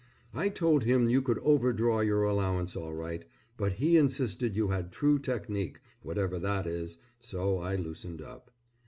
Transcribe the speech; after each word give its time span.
I 0.33 0.49
told 0.49 0.83
him 0.83 1.11
you 1.11 1.21
could 1.21 1.37
overdraw 1.43 1.99
your 1.99 2.23
allowance 2.23 2.75
all 2.75 2.95
right, 2.95 3.23
but 3.55 3.73
he 3.73 3.97
insisted 3.97 4.55
you 4.55 4.69
had 4.69 4.91
true 4.91 5.19
technique, 5.19 5.79
whatever 6.01 6.39
that 6.39 6.65
is, 6.65 6.97
so 7.19 7.59
I 7.59 7.75
loosened 7.75 8.23
up. 8.23 8.49